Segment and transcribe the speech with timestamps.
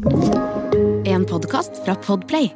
[0.00, 2.48] En podkast fra Podplay.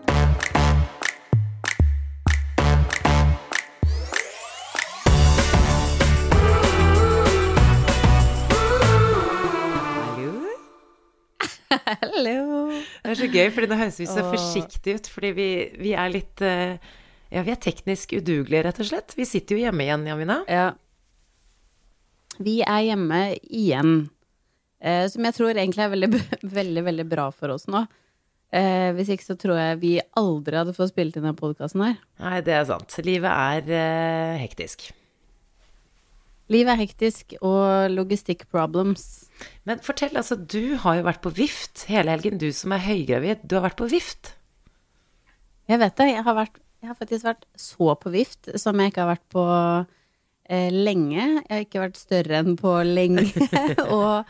[11.79, 12.71] Hallo.
[12.71, 15.13] Det er så gøy, fordi nå høres vi så forsiktig forsiktige ut.
[15.13, 15.49] Fordi vi,
[15.85, 16.81] vi er litt eh,
[17.29, 19.13] Ja, vi er teknisk udugelige, rett og slett.
[19.21, 20.41] Vi sitter jo hjemme igjen, Jamina.
[20.49, 20.71] Ja.
[22.41, 24.14] Vi er hjemme igjen.
[24.85, 26.11] Eh, som jeg tror egentlig er veldig,
[26.61, 27.87] veldig, veldig bra for oss nå.
[28.55, 31.97] Eh, hvis ikke så tror jeg vi aldri hadde fått spilt inn den podkasten her.
[32.23, 33.01] Nei, det er sant.
[33.07, 34.91] Livet er eh, hektisk.
[36.53, 39.31] Livet er hektisk og logistikk problems.
[39.65, 42.37] Men fortell, altså, du har jo vært på vift hele helgen.
[42.39, 44.35] Du som er høygravid, du har vært på vift.
[45.71, 46.11] Jeg vet det.
[46.13, 49.27] Jeg har, vært, jeg har faktisk vært så på vift som jeg ikke har vært
[49.33, 49.47] på
[50.53, 51.25] eh, lenge.
[51.25, 53.25] Jeg har ikke vært større enn på lenge.
[53.97, 54.29] og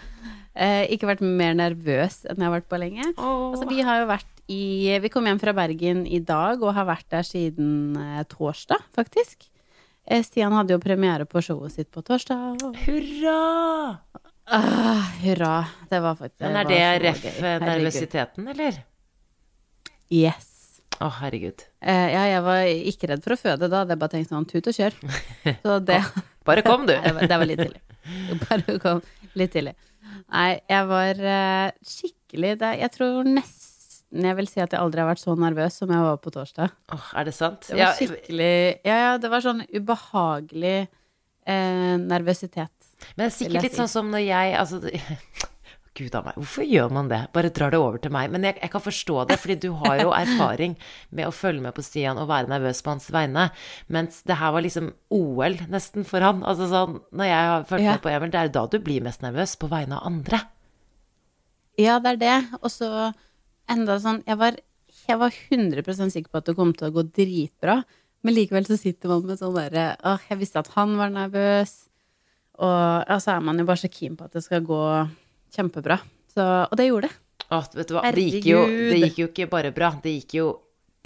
[0.55, 3.11] eh, ikke vært mer nervøs enn jeg har vært på lenge.
[3.19, 6.85] Altså, vi har jo vært i Vi kom hjem fra Bergen i dag og har
[6.89, 9.47] vært der siden eh, torsdag, faktisk.
[10.05, 12.61] Eh, Stian hadde jo premiere på showet sitt på torsdag.
[12.85, 13.39] Hurra!
[14.45, 15.53] Ah, hurra.
[15.89, 17.23] Det var faktisk Men er det, det ref.
[17.41, 17.65] Herregud.
[17.71, 18.83] nervøsiteten, eller?
[20.13, 20.51] Yes.
[21.01, 21.65] Å, herregud.
[21.81, 23.81] Eh, ja, jeg var ikke redd for å føde da.
[23.89, 24.99] Jeg bare tenkte sånn tut og kjør.
[25.65, 26.03] Så det
[26.45, 26.93] Bare kom, du.
[27.05, 27.81] Det var, det var litt tidlig.
[28.45, 29.01] Bare kom
[29.41, 29.73] litt tidlig.
[30.33, 35.03] Nei, jeg var uh, skikkelig det, Jeg tror nesten jeg vil si at jeg aldri
[35.03, 36.75] har vært så nervøs som jeg var på torsdag.
[36.95, 37.67] Åh, er det sant?
[37.67, 38.55] Det var skikkelig
[38.87, 42.71] Ja, ja, det var sånn ubehagelig eh, nervøsitet.
[43.17, 44.79] Men det er sikkert litt sånn som når jeg altså,
[45.95, 47.21] Gud a meg, hvorfor gjør man det?
[47.37, 48.31] Bare drar det over til meg.
[48.35, 50.73] Men jeg, jeg kan forstå det, fordi du har jo erfaring
[51.15, 53.45] med å følge med på Stian og være nervøs på hans vegne.
[53.95, 56.43] Mens det her var liksom OL nesten for han.
[56.43, 57.93] Altså sånn, når jeg har fulgt Ja.
[57.95, 60.43] med på Emil, det er da du blir mest nervøs på vegne av andre.
[61.79, 62.37] Ja, det er det.
[62.63, 62.91] Og så
[63.71, 64.59] enda sånn Jeg var,
[65.09, 67.85] jeg var 100% sikker på at det kom til å gå dritbra.
[68.25, 71.85] Men likevel så sitter man med sånn derre Åh, jeg visste at han var nervøs.
[72.59, 74.83] Og så så er man jo bare så keen på at det skal gå
[75.55, 76.01] kjempebra.
[76.35, 77.21] Så, og det gjorde det.
[77.55, 80.37] Åh, vet du hva, det gikk, jo, det gikk jo ikke bare bra, det gikk
[80.41, 80.47] jo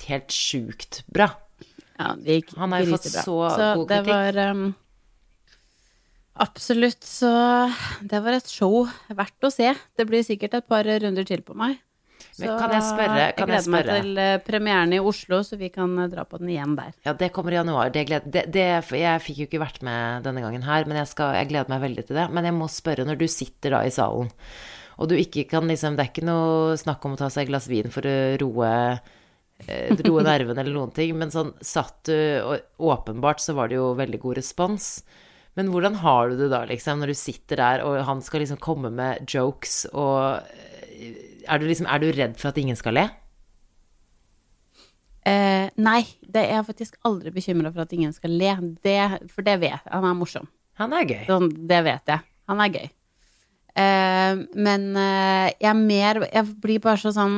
[0.06, 1.30] helt sjukt bra.
[1.98, 3.24] Ja, det gikk Han har jo fått grisebra.
[3.50, 4.14] så god det kritikk.
[4.14, 4.68] var um,
[6.38, 7.02] Absolutt.
[7.02, 7.30] Så
[8.06, 9.72] det var et show verdt å se.
[9.98, 11.80] Det blir sikkert et par runder til på meg.
[12.42, 13.98] Men kan jeg spørre- kan jeg gleder meg spørre?
[14.02, 16.92] til eh, premieren i Oslo, så vi kan eh, dra på den igjen der.
[17.06, 17.90] Ja, det kommer i januar.
[17.94, 18.66] Det gleder, det, det,
[19.00, 21.84] jeg fikk jo ikke vært med denne gangen her, men jeg, skal, jeg gleder meg
[21.86, 22.26] veldig til det.
[22.34, 24.32] Men jeg må spørre, når du sitter da i salen,
[24.98, 27.52] og du ikke kan liksom Det er ikke noe snakk om å ta seg et
[27.52, 28.70] glass vin for å roe
[29.68, 33.78] eh, roe nervene eller noen ting, men sånn satt du Og åpenbart så var det
[33.78, 34.88] jo veldig god respons.
[35.58, 38.60] Men hvordan har du det da, liksom, når du sitter der, og han skal liksom
[38.62, 40.38] komme med jokes, og
[41.48, 43.08] er du liksom Er du redd for at ingen skal le?
[45.28, 48.54] Eh, nei, det er jeg faktisk aldri bekymra for at ingen skal le.
[48.84, 49.00] Det,
[49.32, 49.92] for det vet jeg.
[49.92, 50.48] Han er morsom.
[50.80, 51.24] Han er gøy.
[51.28, 52.24] Sånn, det vet jeg.
[52.48, 52.86] Han er gøy.
[53.78, 57.36] Eh, men eh, jeg er mer Jeg blir bare så sånn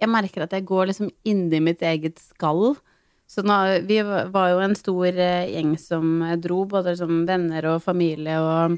[0.00, 2.74] Jeg merker at jeg går liksom inni mitt eget skall.
[3.30, 3.54] Så nå,
[3.86, 8.76] vi var jo en stor eh, gjeng som dro, både som venner og familie og,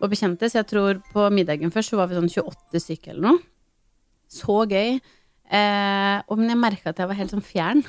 [0.00, 3.26] og bekjente, så jeg tror på middagen først så var vi sånn 28 stykker eller
[3.26, 3.42] noe.
[4.28, 4.98] Så gøy.
[5.48, 7.84] Eh, og, men jeg merka at jeg var helt sånn fjern.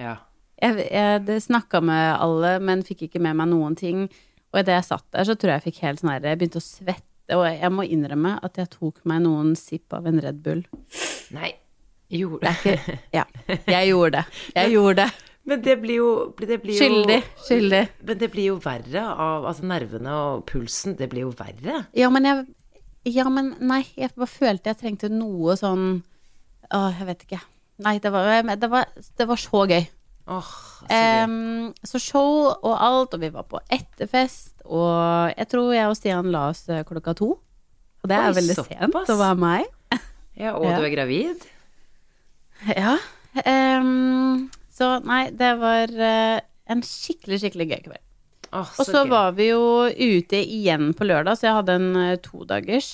[0.00, 0.18] Ja.
[0.62, 4.06] Jeg, jeg snakka med alle, men fikk ikke med meg noen ting.
[4.54, 6.62] Og idet jeg satt der, så tror jeg jeg fikk helt sånn herre Jeg begynte
[6.62, 10.40] å svette, og jeg må innrømme at jeg tok meg noen sipp av en Red
[10.44, 10.62] Bull.
[11.34, 11.50] Nei,
[12.12, 13.24] gjorde Det ikke Ja,
[13.66, 14.42] jeg gjorde det.
[14.54, 15.30] Jeg gjorde det.
[15.44, 17.18] Men det blir jo det blir jo, Skyldig.
[17.44, 17.82] Skyldig.
[18.08, 21.82] Men det blir jo verre av Altså nervene og pulsen, det blir jo verre.
[21.98, 22.46] Ja, men jeg
[23.04, 25.98] Ja, men nei, jeg bare følte jeg trengte noe sånn
[26.72, 27.40] Å, jeg vet ikke.
[27.84, 28.88] Nei, det var, det var,
[29.18, 29.82] det var så gøy.
[30.32, 30.94] Oh, så gøy.
[30.96, 35.98] Em, så show og alt, og vi var på etterfest, og jeg tror jeg og
[35.98, 37.34] Stian la oss eh, klokka to.
[38.04, 38.80] Og det er Oi, veldig såpass.
[38.80, 39.68] sent å være meg.
[40.40, 40.78] ja, og ja.
[40.78, 41.44] du er gravid?
[42.72, 42.96] Ja.
[43.44, 46.38] Um, så nei, det var uh,
[46.70, 48.04] en skikkelig, skikkelig gøy kveld.
[48.54, 52.14] Åh, Og så var vi jo ute igjen på lørdag, så jeg hadde en uh,
[52.22, 52.90] todagers.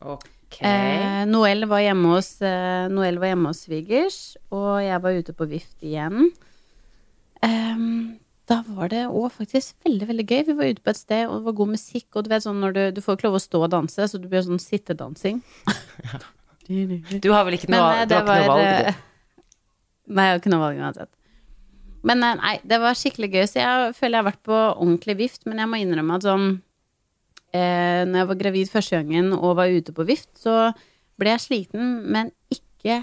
[0.00, 0.66] Okay.
[0.66, 4.18] Eh, Noel var hjemme hos eh, Noel var hjemme hos svigers,
[4.54, 6.30] og jeg var ute på vift igjen.
[7.46, 8.16] Em,
[8.50, 10.40] da var det òg faktisk veldig, veldig gøy.
[10.48, 12.08] Vi var ute på et sted, og det var god musikk.
[12.14, 14.20] Og du vet sånn når du, du får ikke lov å stå og danse, så
[14.20, 15.42] du blir sånn sittedansing.
[16.70, 19.46] Du har vel ikke noe, Men, du har ikke noe valg, eh, du?
[20.14, 21.10] Nei, jeg har ikke noe valg uansett.
[22.06, 23.44] Men eh, nei, det var skikkelig gøy.
[23.50, 26.48] Så jeg føler jeg har vært på ordentlig vift, men jeg må innrømme at sånn
[27.52, 30.72] eh, Når jeg var gravid første gangen og var ute på vift, så
[31.20, 33.02] ble jeg sliten, men ikke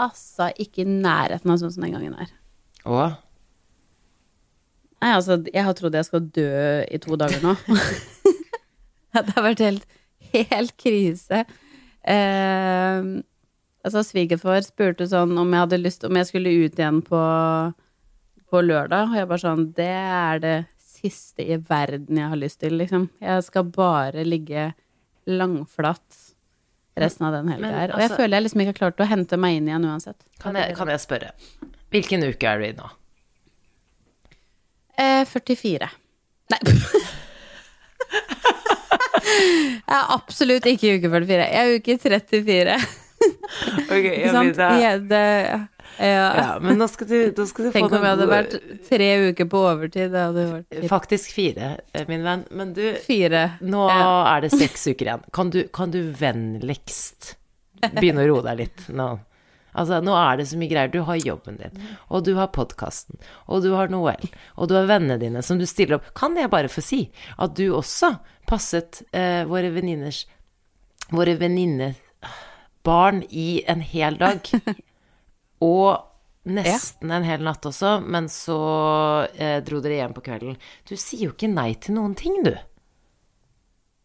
[0.00, 2.30] Altså ikke i nærheten av sånn som den gangen her.
[2.88, 3.18] Og
[5.02, 6.50] Nei, altså, jeg har trodd jeg skal dø
[6.86, 7.56] i to dager nå.
[9.16, 9.86] det har vært helt,
[10.32, 11.42] helt krise.
[12.02, 13.08] Eh,
[13.84, 17.20] altså, svigerfar spurte sånn om jeg hadde lyst Om jeg skulle ut igjen på,
[18.52, 20.56] på lørdag, og jeg bare sånn Det er det
[21.02, 23.08] siste i verden jeg har lyst til, liksom.
[23.22, 24.68] Jeg skal bare ligge
[25.26, 26.18] langflatt
[27.00, 27.92] resten av den helga her.
[27.94, 30.16] Og jeg altså- føler jeg liksom ikke har klart å hente meg inn igjen uansett.
[30.38, 31.30] kan jeg, kan jeg spørre,
[31.90, 32.90] hvilken uke er du i nå?
[34.98, 35.88] Eh, 44.
[36.52, 36.58] Nei.
[39.88, 41.48] jeg er absolutt ikke i uke 44.
[41.48, 42.76] Jeg er uke 34.
[43.22, 44.70] Ok, jeg, det...
[44.82, 45.22] Ja, det,
[45.98, 46.58] ja.
[46.62, 48.56] Men nå skal du, nå skal du få Tenk om jeg hadde vært
[48.88, 50.16] tre uker på overtid.
[50.90, 52.46] Faktisk fire, eh, min venn.
[52.50, 53.44] Men du, fire.
[53.60, 55.26] nå er det seks uker igjen.
[55.32, 57.34] Kan du, kan du vennligst
[57.92, 59.10] begynne å roe deg litt nå?
[59.72, 60.92] Altså, nå er det så mye greier.
[60.92, 63.16] Du har jobben din, og du har podkasten,
[63.48, 64.28] og du har Noel,
[64.60, 66.10] og du har vennene dine som du stiller opp.
[66.18, 67.06] Kan jeg bare få si
[67.40, 68.14] at du også
[68.48, 70.26] passet eh, våre venninners
[71.12, 74.46] Våre venninnebarn i en hel dag?
[75.62, 78.58] Og nesten en hel natt også, men så
[79.36, 80.58] eh, dro dere hjem på kvelden.
[80.88, 82.54] Du sier jo ikke nei til noen ting, du.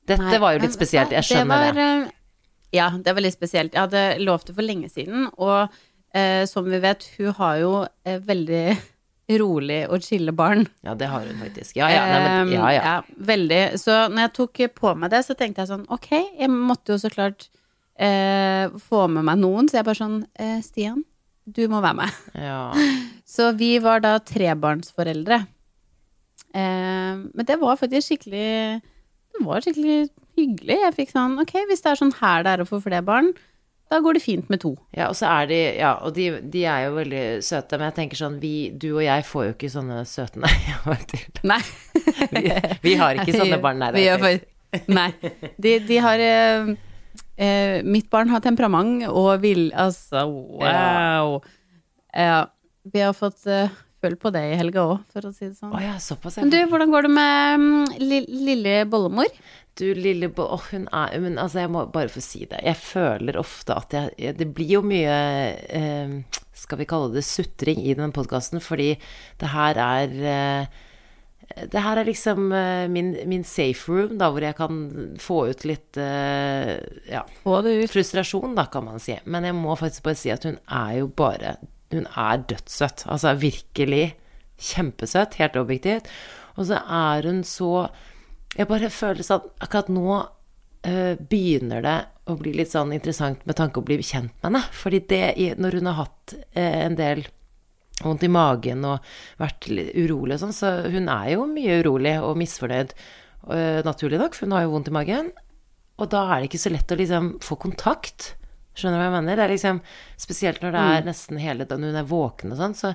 [0.07, 1.71] Dette Nei, var jo litt spesielt, jeg skjønner det.
[1.75, 1.87] det.
[1.87, 2.75] Var, det.
[2.77, 3.73] ja, det var litt spesielt.
[3.73, 5.73] Jeg hadde lovt det for lenge siden, og
[6.15, 7.73] eh, som vi vet, hun har jo
[8.07, 8.63] eh, veldig
[9.41, 10.63] rolig og chille barn.
[10.87, 11.75] Ja, det har hun faktisk.
[11.79, 12.85] Ja, ja, nei, men, ja, ja.
[12.85, 13.21] ja.
[13.33, 13.61] veldig.
[13.81, 17.01] Så når jeg tok på meg det, så tenkte jeg sånn, ok, jeg måtte jo
[17.01, 17.49] så klart
[17.99, 21.03] eh, få med meg noen, så jeg bare sånn, eh, Stian,
[21.47, 22.21] du må være med.
[22.35, 22.61] ja.
[23.37, 25.41] Så vi var da trebarnsforeldre.
[26.55, 28.79] Eh, men det var faktisk skikkelig
[29.35, 29.97] Det var skikkelig
[30.39, 30.77] hyggelig.
[30.85, 33.33] Jeg fikk sånn Ok, hvis det er sånn her det er å få flere barn,
[33.91, 34.71] da går det fint med to.
[34.95, 37.97] Ja, og så er de Ja, og de, de er jo veldig søte, men jeg
[37.99, 41.45] tenker sånn vi, Du og jeg får jo ikke sånne søte Nei, jeg vet ikke.
[41.51, 41.61] Nei.
[42.37, 42.43] Vi,
[42.87, 43.91] vi har ikke sånne barn, nei.
[43.95, 44.43] Vi gjør for,
[44.91, 45.09] nei.
[45.59, 46.23] De, de har
[47.37, 51.39] eh, eh, Mitt barn har temperament og vil Altså, wow.
[52.13, 52.47] Ja.
[52.87, 53.67] Vi har fått uh,
[54.01, 55.73] følge på det i helga òg, for å si det sånn.
[55.75, 56.37] Oh, ja, såpass.
[56.39, 59.31] Men du, hvordan går det med um, li, lille bollemor?
[59.77, 60.47] Du, lille bo...
[60.55, 62.63] Oh, hun er Men altså, jeg må bare få si det.
[62.65, 65.17] Jeg føler ofte at jeg Det blir jo mye
[65.69, 66.15] eh,
[66.57, 68.95] Skal vi kalle det sutring i den podkasten, fordi
[69.41, 70.79] det her er eh,
[71.55, 74.79] det her er liksom eh, min, min safe room, da, hvor jeg kan
[75.21, 76.75] få ut litt eh,
[77.09, 77.91] ja, Få det ut.
[77.93, 79.15] frustrasjon, da, kan man si.
[79.25, 81.57] Men jeg må faktisk bare si at hun er jo bare
[81.93, 83.05] Hun er dødssøt.
[83.07, 84.17] Altså virkelig
[84.59, 86.11] kjempesøt, helt objektivt.
[86.57, 87.87] Og så er hun så
[88.57, 90.19] Jeg bare føler sånn Akkurat nå
[90.83, 91.97] eh, begynner det
[92.27, 94.63] å bli litt sånn interessant med tanke på å bli kjent med henne.
[94.75, 95.23] Fordi det,
[95.63, 97.23] når hun har hatt en del
[98.03, 99.05] vondt i magen og
[99.41, 102.93] vært urolig og sånn, så hun er jo mye urolig og misfornøyd,
[103.53, 105.31] eh, naturlig nok, for hun har jo vondt i magen.
[105.97, 108.35] Og da er det ikke så lett å liksom få kontakt.
[108.77, 109.39] Skjønner du hva jeg mener?
[109.39, 109.79] Det er liksom
[110.21, 112.75] Spesielt når det er nesten hele dagen hun er våken og sånn.
[112.77, 112.91] Så,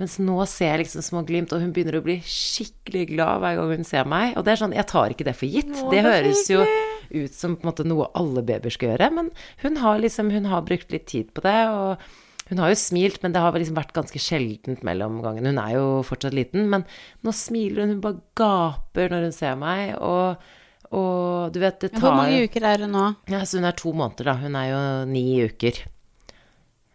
[0.00, 3.58] mens nå ser jeg liksom små glimt, og hun begynner å bli skikkelig glad hver
[3.60, 4.32] gang hun ser meg.
[4.36, 5.72] Og det er sånn, jeg tar ikke det for gitt.
[5.72, 9.10] Nå, det det høres jo ut som på en måte noe alle babyer skal gjøre,
[9.14, 9.32] men
[9.62, 12.00] hun har liksom Hun har brukt litt tid på det, og
[12.48, 15.50] hun har jo smilt, men det har liksom vært ganske sjeldent mellom gangene.
[15.54, 16.84] Hun er jo fortsatt liten, men
[17.26, 20.36] nå smiler hun, hun bare gaper når hun ser meg, og,
[20.94, 23.08] og du vet, det tar Hvor mange uker er hun nå?
[23.32, 24.36] ja, så hun er to måneder, da.
[24.44, 25.82] Hun er jo ni uker.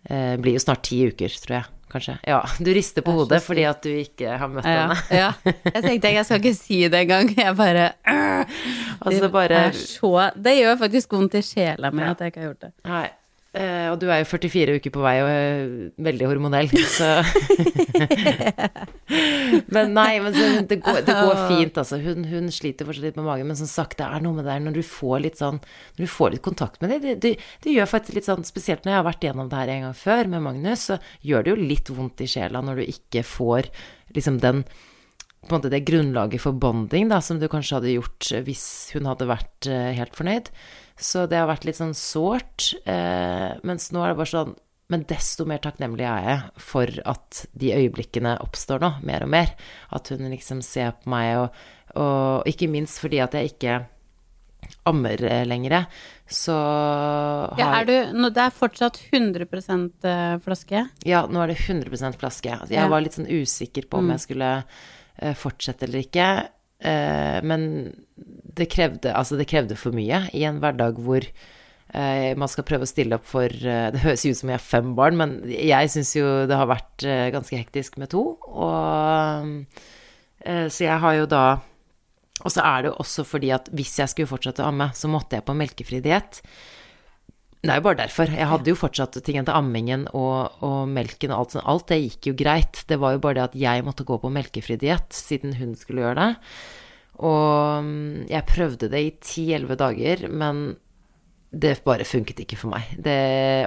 [0.09, 1.67] Eh, blir jo snart ti uker, tror jeg.
[1.91, 2.13] Kanskje.
[2.23, 4.95] Ja, du rister på Det hodet fordi at du ikke har møtt Ja, henne.
[5.11, 5.31] ja.
[5.75, 7.33] Jeg tenkte jeg skal ikke si det engang.
[7.35, 8.53] Jeg bare øh,
[9.05, 12.13] Altså bare er så Det gjør faktisk vondt i sjela mi Ja.
[12.15, 12.71] at jeg ikke har gjort det.
[12.87, 13.09] Nei.
[13.51, 17.19] Eh, og du er jo 44 uker på vei og er veldig hormonell, så
[19.75, 21.99] Men nei, men så, det, går, det går fint, altså.
[21.99, 24.53] Hun, hun sliter fortsatt litt med magen, men som sagt, det er noe med det
[24.53, 27.33] der når du får litt sånn Når du får litt kontakt med det, det, det,
[27.65, 29.97] det gjør faktisk litt sånn Spesielt når jeg har vært gjennom det her en gang
[29.99, 33.67] før med Magnus, så gjør det jo litt vondt i sjela når du ikke får
[34.15, 34.63] liksom den
[35.41, 39.07] på en måte det grunnlaget for bonding da, som du kanskje hadde gjort hvis hun
[39.09, 40.51] hadde vært eh, helt fornøyd.
[41.01, 42.71] Så det har vært litt sånn sårt.
[42.85, 44.59] Eh, mens nå er det bare sånn
[44.91, 49.53] Men desto mer takknemlig er jeg for at de øyeblikkene oppstår nå, mer og mer.
[49.95, 51.61] At hun liksom ser på meg, og,
[51.95, 53.77] og ikke minst fordi at jeg ikke
[54.83, 55.85] ammer eh, lenger,
[56.27, 60.85] så har Ja, er du, det er fortsatt 100 eh, flaske?
[61.07, 62.57] Ja, nå er det 100% flaske.
[62.71, 66.27] Jeg var litt sånn usikker på om jeg skulle eh, fortsette eller ikke.
[66.81, 67.63] Eh, men
[68.57, 72.87] det krevde, altså det krevde for mye i en hverdag hvor eh, man skal prøve
[72.87, 75.91] å stille opp for eh, Det høres ut som jeg har fem barn, men jeg
[75.93, 78.25] syns jo det har vært ganske hektisk med to.
[78.41, 79.57] Og
[80.41, 81.61] Så jeg har jo da
[82.41, 85.09] Og så er det jo også fordi at hvis jeg skulle fortsette å amme, så
[85.11, 86.41] måtte jeg på melkefri diett.
[87.61, 88.31] Det er jo bare derfor.
[88.33, 91.67] Jeg hadde jo fortsatt tingene til ammingen og, og melken og alt sånt.
[91.69, 92.83] Alt det gikk jo greit.
[92.89, 96.01] Det var jo bare det at jeg måtte gå på melkefri diett siden hun skulle
[96.01, 96.31] gjøre det.
[97.21, 100.71] Og mm, jeg prøvde det i ti-elleve dager, men
[101.51, 102.95] det bare funket ikke for meg.
[102.97, 103.15] Det,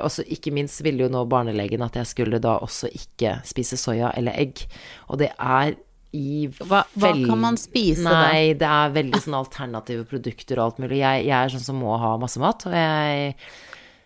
[0.02, 4.10] også, ikke minst ville jo nå barnelegen at jeg skulle da også ikke spise soya
[4.18, 4.64] eller egg.
[5.12, 5.76] Og det er
[6.14, 8.26] i Hva, hva kan man spise da?
[8.30, 11.00] Nei, det er veldig sånn alternative produkter og alt mulig.
[11.02, 13.34] Jeg, jeg er sånn som må ha masse mat, og jeg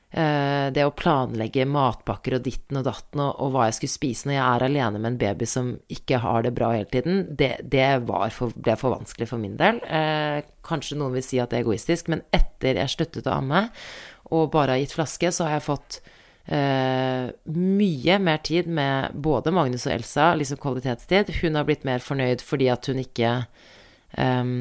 [0.08, 4.34] det å planlegge matpakker og ditten og datten og, og, hva jeg skulle spise når
[4.38, 7.84] jeg er alene med en baby som ikke har det bra hele tiden, det, det
[8.32, 9.82] for, ble for vanskelig for min del.
[9.84, 13.66] Eh, kanskje noen vil si at det er egoistisk, men etter jeg sluttet å amme
[14.34, 16.00] og bare har gitt flaske, så har jeg fått
[16.52, 21.32] eh, mye mer tid med både Magnus og Elsa, liksom kvalitetstid.
[21.42, 23.32] Hun har blitt mer fornøyd fordi at hun ikke
[24.16, 24.52] eh,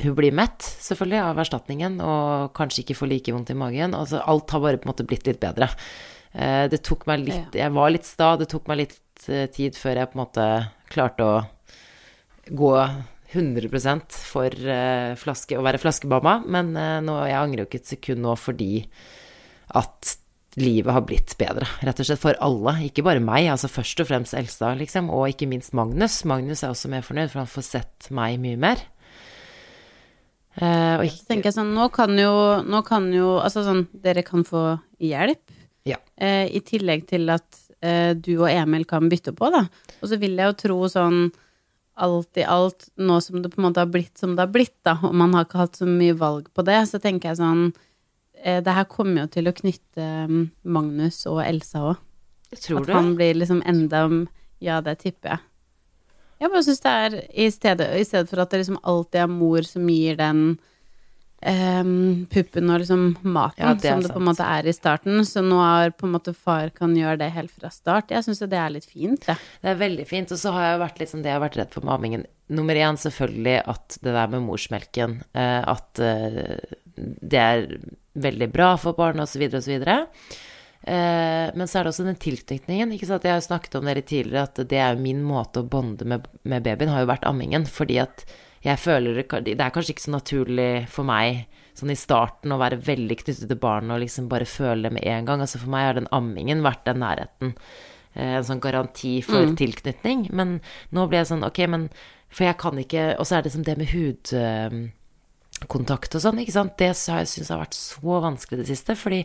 [0.00, 3.96] hun blir mett, selvfølgelig, av erstatningen, og kanskje ikke får like vondt i magen.
[3.98, 5.68] Altså, alt har bare på en måte blitt litt bedre.
[6.32, 9.76] Eh, det tok meg litt Jeg var litt sta, det tok meg litt eh, tid
[9.76, 10.46] før jeg på en måte
[10.92, 11.34] klarte å
[12.48, 12.72] gå
[13.32, 13.68] 100
[14.12, 16.74] for uh, flaske, å være flaskebamma, men
[17.06, 18.82] nå, jeg angrer jo ikke et sekund nå fordi
[19.78, 20.10] at
[20.60, 24.10] livet har blitt bedre, rett og slett for alle, ikke bare meg, altså først og
[24.10, 26.22] fremst Elsa, liksom, og ikke minst Magnus.
[26.28, 28.82] Magnus er også mer fornøyd, for han får sett meg mye mer.
[30.60, 32.32] Uh, og ikke tenker jeg sånn, nå kan jo,
[32.68, 35.54] nå kan jo Altså sånn, dere kan få hjelp.
[35.88, 35.96] Ja.
[36.20, 37.46] Uh, I tillegg til at
[37.80, 39.64] uh, du og Emil kan bytte på, da.
[40.00, 41.22] Og så vil jeg jo tro sånn
[42.02, 44.78] alt i alt, nå som det på en måte har blitt som det har blitt,
[44.84, 47.66] da, og man har ikke hatt så mye valg på det, så tenker jeg sånn
[48.42, 52.00] Det her kommer jo til å knytte um, Magnus og Elsa òg.
[52.52, 54.06] At han blir liksom enda
[54.60, 55.44] Ja, det tipper jeg.
[56.42, 59.30] Jeg bare syns det er i stedet, I stedet for at det liksom alltid er
[59.30, 60.40] mor som gir den
[61.46, 64.10] um, puppen og liksom maten, ja, som det sant.
[64.14, 65.22] på en måte er i starten.
[65.28, 68.10] Så nå er på en måte far kan gjøre det helt fra start.
[68.14, 69.38] Jeg syns jo det er litt fint, det.
[69.62, 70.34] Det er veldig fint.
[70.34, 72.28] Og så har jeg vært litt sånn det jeg har vært redd for med ammingen.
[72.52, 76.56] Nummer én selvfølgelig at det der med morsmelken, uh, at uh,
[76.96, 77.68] det er
[78.12, 79.86] veldig bra for barnet, osv., osv.
[80.82, 82.94] Eh, men så er det også den tilknytningen.
[82.94, 83.26] Ikke sant?
[83.26, 86.26] Jeg har jo snakket om dere tidligere, at det er min måte å bonde med,
[86.42, 87.66] med, babyen, har jo vært ammingen.
[87.70, 88.24] Fordi at
[88.62, 92.78] jeg føler Det er kanskje ikke så naturlig for meg sånn i starten å være
[92.84, 95.42] veldig knyttet til barnet og liksom bare føle det med en gang.
[95.42, 97.54] Altså for meg har den ammingen vært den nærheten.
[98.14, 99.56] Eh, en sånn garanti for mm.
[99.58, 100.26] tilknytning.
[100.36, 100.58] Men
[100.92, 101.88] nå blir jeg sånn, ok, men
[102.32, 104.76] For jeg kan ikke Og så er det som det med hud eh,
[105.70, 106.74] kontakt og sånn, ikke sant.
[106.80, 109.22] Det har jeg syntes har vært så vanskelig det siste, fordi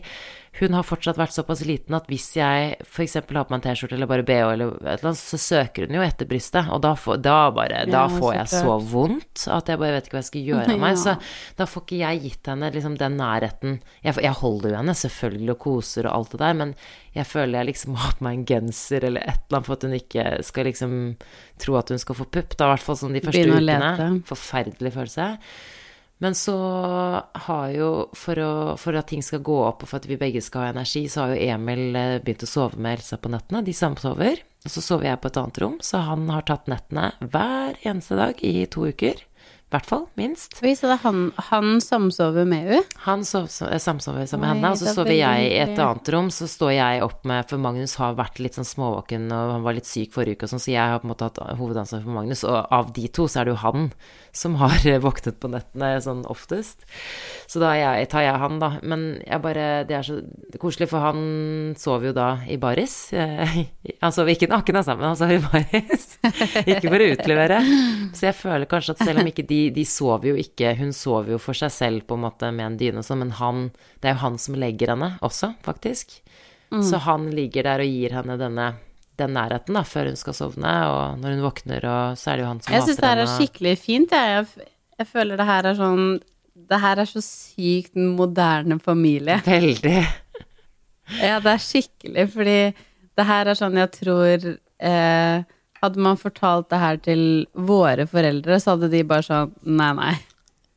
[0.58, 3.14] hun har fortsatt vært såpass liten at hvis jeg f.eks.
[3.20, 5.98] har på meg en T-skjorte eller bare BH eller et eller annet, så søker hun
[5.98, 9.70] jo etter brystet, og da, får, da bare Da ja, får jeg så vondt at
[9.70, 10.96] jeg bare vet ikke hva jeg skal gjøre av meg.
[10.96, 11.02] Ja.
[11.04, 13.78] Så da får ikke jeg gitt henne liksom den nærheten.
[14.02, 16.74] Jeg, jeg holder jo henne selvfølgelig og koser og alt det der, men
[17.14, 19.78] jeg føler jeg liksom må ha på meg en genser eller et eller annet for
[19.78, 20.94] at hun ikke skal liksom
[21.62, 22.58] tro at hun skal få pupp.
[22.58, 24.10] Da i hvert fall sånn de første ukene.
[24.28, 25.34] Forferdelig følelse.
[26.18, 26.58] Men så
[27.46, 30.42] har jo, for, å, for, at ting skal gå opp, og for at vi begge
[30.42, 33.62] skal ha energi, så har jo Emil eh, begynt å sove med Elsa på nettene.
[33.66, 34.42] De samsover.
[34.66, 38.18] Og så sover jeg på et annet rom, så han har tatt nettene hver eneste
[38.18, 39.22] dag i to uker.
[39.68, 40.54] I hvert fall, minst.
[40.64, 41.18] Oi, så det er han,
[41.50, 43.00] han samsover med henne?
[43.04, 46.30] Han sov, samsover sammen med henne, og så sover jeg i et annet rom.
[46.32, 49.76] Så står jeg opp med For Magnus har vært litt sånn småvåken, og han var
[49.76, 52.16] litt syk forrige uke og sånn, så jeg har på en måte hatt hovedansvaret for
[52.16, 52.46] Magnus.
[52.48, 53.90] Og av de to så er det jo han
[54.38, 56.86] som har våknet på nettene sånn oftest.
[57.50, 58.70] Så da jeg, tar jeg han, da.
[58.82, 60.18] Men jeg bare Det er så
[60.60, 62.96] koselig, for han sover jo da i baris.
[64.04, 66.18] Han sover ikke nakne sammen, han sover i baris.
[66.70, 67.56] Ikke for å utlevere.
[68.14, 71.34] Så jeg føler kanskje at selv om ikke de de, sover jo ikke Hun sover
[71.34, 73.68] jo for seg selv på en måte med en dyne og sånn, men han
[73.98, 76.20] Det er jo han som legger henne også, faktisk.
[76.70, 76.82] Mm.
[76.84, 78.68] Så han ligger der og gir henne denne
[79.18, 82.44] den nærheten da, før hun skal sovne, og når hun våkner, og så er det
[82.44, 84.46] jo han som Jeg syns det her er skikkelig fint, jeg.
[84.58, 84.70] jeg.
[84.98, 86.06] Jeg føler det her er sånn
[86.68, 89.38] Det her er så sykt moderne familie.
[89.46, 90.00] Veldig.
[91.22, 92.58] Ja, det er skikkelig, fordi
[93.18, 95.46] det her er sånn jeg tror eh,
[95.82, 97.22] hadde man fortalt det her til
[97.54, 100.16] våre foreldre, så hadde de bare sånn Nei, nei.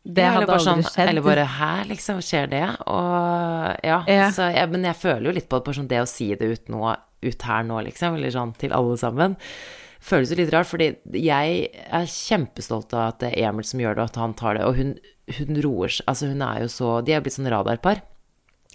[0.01, 1.12] Det ja, hadde aldri sånn, skjedd.
[1.12, 2.63] Eller bare her, liksom, skjer det?
[2.89, 4.29] Og ja, ja.
[4.33, 6.74] Så, ja, Men jeg føler jo litt på det, sånn, det å si det uten
[6.74, 9.38] nå, ut her nå, liksom, eller sånn til alle sammen,
[10.01, 13.98] føles jo litt rart, fordi jeg er kjempestolt av at det er Emil som gjør
[13.98, 14.96] det, og at han tar det, og hun,
[15.38, 18.01] hun roer seg Altså, hun er jo så De er blitt sånn radarpar.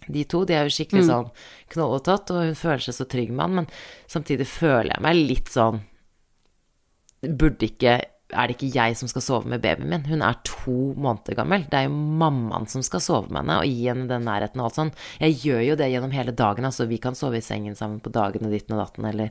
[0.06, 1.30] De to de er jo skikkelig sånn
[1.74, 3.70] knoll og tott, og hun føler seg så trygg med han, men
[4.12, 5.82] samtidig føler jeg meg litt sånn
[7.26, 7.96] Burde ikke
[8.34, 10.04] er det ikke jeg som skal sove med babyen min?
[10.08, 11.66] Hun er to måneder gammel.
[11.70, 14.68] Det er jo mammaen som skal sove med henne og gi henne den nærheten og
[14.68, 14.92] alt sånn.
[15.22, 16.88] Jeg gjør jo det gjennom hele dagen, altså.
[16.90, 19.30] Vi kan sove i sengen sammen på dagene ditten og datten, eller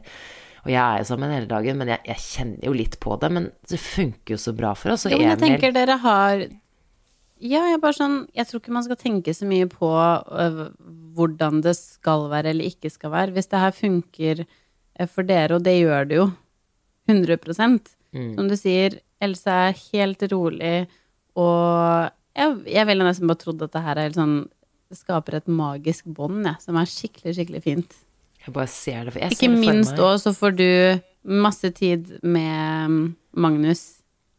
[0.66, 3.32] Og jeg er jo sammen hele dagen, men jeg, jeg kjenner jo litt på det.
[3.36, 5.06] Men det funker jo så bra for oss.
[5.06, 6.46] Og Jo, men jeg Emil tenker dere har
[7.44, 10.64] Ja, jeg bare sånn Jeg tror ikke man skal tenke så mye på øh,
[11.14, 13.36] hvordan det skal være eller ikke skal være.
[13.36, 16.32] Hvis det her funker øh, for dere, og det gjør det jo
[17.12, 17.38] 100
[18.16, 18.32] Mm.
[18.38, 20.76] Som du sier, Else er helt rolig,
[21.40, 24.36] og jeg, jeg ville nesten bare trodd at det her er sånn
[24.92, 27.96] Det skaper et magisk bånd, jeg, som er skikkelig, skikkelig fint.
[28.46, 30.68] Jeg bare ser det for jeg Ikke ser det for minst òg så får du
[31.26, 33.06] masse tid med mm,
[33.42, 33.82] Magnus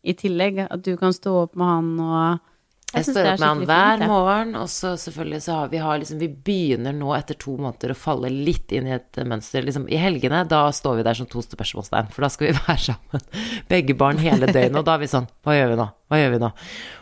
[0.07, 0.61] i tillegg.
[0.71, 2.53] At du kan stå opp med han og
[2.97, 6.01] Jeg står opp med han hver fint, morgen, og så selvfølgelig så har vi har
[6.01, 9.65] liksom Vi begynner nå etter to måneder å falle litt inn i et mønster.
[9.67, 12.79] Liksom i helgene, da står vi der som to spørsmålstegn, for da skal vi være
[12.89, 13.29] sammen,
[13.71, 15.89] begge barn hele døgnet, og da er vi sånn Hva gjør vi nå?
[16.07, 16.51] Hva gjør vi nå?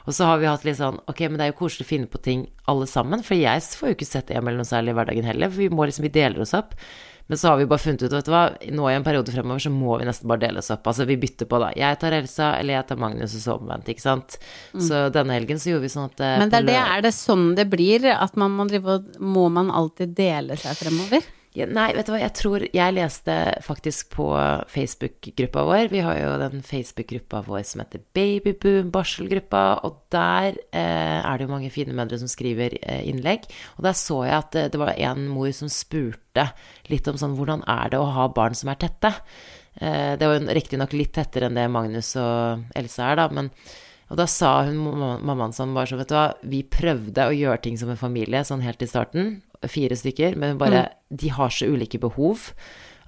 [0.05, 2.11] Og så har vi hatt litt sånn Ok, men det er jo koselig å finne
[2.11, 5.29] på ting alle sammen, for jeg får jo ikke sett Emil noe særlig i hverdagen
[5.29, 6.75] heller, for vi må liksom Vi deler oss opp.
[7.27, 9.63] Men så har vi bare funnet ut, vet du hva, nå i en periode fremover
[9.65, 10.85] så må vi nesten bare dele oss opp.
[10.91, 11.71] Altså vi bytter på, da.
[11.79, 14.37] Jeg tar Elsa, eller jeg tar Magnus og så omvendt, ikke sant.
[14.77, 16.43] Så denne helgen så gjorde vi sånn at eh, Mm.
[16.45, 18.05] Men det er det, er det sånn det blir?
[18.13, 21.25] At man må drive og Må man alltid dele seg fremover?
[21.55, 24.27] Nei, vet du hva, jeg tror Jeg leste faktisk på
[24.73, 25.91] Facebook-gruppa vår.
[25.93, 31.47] Vi har jo den Facebook-gruppa vår som heter Babyboom, barselgruppa, og der eh, er det
[31.47, 33.47] jo mange fine mødre som skriver eh, innlegg.
[33.79, 36.49] Og der så jeg at det, det var en mor som spurte
[36.91, 39.15] litt om sånn Hvordan er det å ha barn som er tette?
[39.79, 43.55] Eh, det var jo riktignok litt tettere enn det Magnus og Elsa er, da, men
[44.13, 44.77] og da sa hun,
[45.25, 48.43] mammaen sånn bare sånn, vet du hva, vi prøvde å gjøre ting som en familie
[48.45, 49.39] sånn helt i starten,
[49.71, 52.51] fire stykker, men bare, de har så ulike behov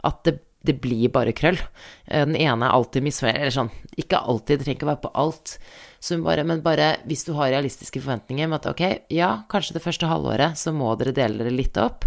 [0.05, 1.59] at det, det blir bare krøll.
[2.07, 5.05] Eh, Den ene er alltid misfornøyd, eller sånn, ikke alltid, det trenger ikke å være
[5.07, 5.59] på alt.
[6.01, 9.83] Så bare, men bare hvis du har realistiske forventninger med at ok, ja, kanskje det
[9.83, 12.05] første halvåret så må dere dele dere litt opp,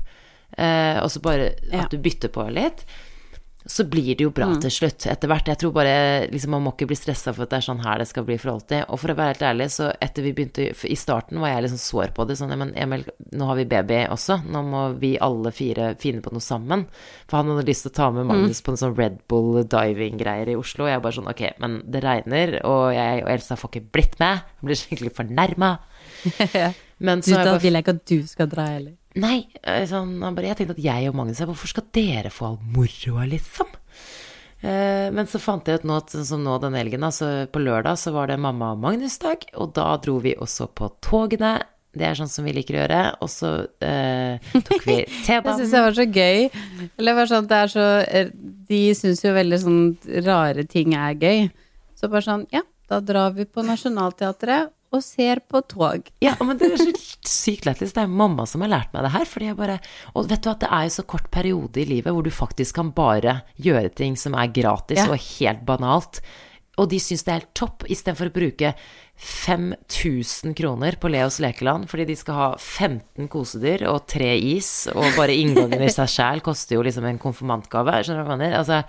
[0.58, 1.84] eh, og så bare Ja.
[1.84, 2.86] at du bytter på litt,
[3.70, 4.62] så blir det jo bra Mm.
[4.64, 5.46] til slutt, etter hvert.
[5.46, 8.00] Jeg tror bare liksom, man må ikke bli stressa for at det er sånn her
[8.02, 8.86] det skal bli for alltid.
[8.90, 11.78] Og for å være helt ærlig, så etter vi begynte I starten var jeg liksom
[11.84, 12.38] sår på det.
[12.40, 14.40] Sånn, men Emil, nå har vi baby også.
[14.50, 16.88] Nå må vi alle fire finne på noe sammen.
[17.30, 20.50] For han hadde lyst til å ta med Magnus på en sånn Red Bull diving-greier
[20.50, 20.86] i Oslo.
[20.86, 24.20] Og jeg bare sånn, ok, men det regner, og jeg og Elsa får ikke blitt
[24.20, 24.42] med.
[24.62, 25.72] Jeg blir skikkelig fornærma.
[27.00, 28.96] Men så Du, da vil jeg ikke at du skal dra heller.
[29.20, 33.26] Nei, eh, sånn, jeg tenkte at jeg og Magnus Hvorfor skal dere få all moroa,
[33.28, 33.72] liksom?
[34.62, 37.98] Eh, men så fant jeg ut nå, sånn som nå den helgen, altså på lørdag
[37.98, 41.58] så var det mamma og Magnus-dag, og da dro vi også på togene.
[41.96, 43.00] Det er sånn som vi liker å gjøre.
[43.26, 43.50] Og så
[43.82, 45.72] eh, tok vi Jeg syns T-banen.
[45.72, 46.44] det var så gøy.
[47.00, 47.86] Eller bare sånn, det er så
[48.70, 49.80] De syns jo veldig sånn
[50.28, 51.48] rare ting er gøy.
[51.98, 56.08] Så bare sånn, ja, da drar vi på Nationaltheatret og ser på tog.
[56.24, 56.94] Ja, men det er så
[57.30, 57.94] sykt lættis.
[57.94, 59.26] Det er mamma som har lært meg det her.
[59.30, 59.80] Fordi jeg bare
[60.16, 62.76] Og vet du at det er jo så kort periode i livet hvor du faktisk
[62.80, 65.10] kan bare gjøre ting som er gratis Ja.
[65.12, 66.22] og helt banalt.
[66.80, 68.74] Og de syns det er helt topp, istedenfor å bruke
[69.20, 75.04] 5000 kroner på Leos lekeland fordi de skal ha 15 kosedyr og tre is, og
[75.18, 78.00] bare inngangen i seg sjæl koster jo liksom en konfirmantgave.
[78.04, 78.58] Skjønner du hva jeg mener?
[78.62, 78.84] Altså,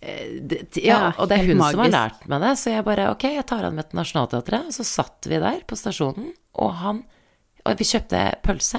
[0.00, 3.24] ja, Ja, og det er hun som har lært meg det, så jeg bare ok,
[3.34, 4.70] jeg tar han med til Nationaltheatret.
[4.74, 7.04] Så satt vi der på stasjonen, og han
[7.66, 8.78] Og vi kjøpte pølse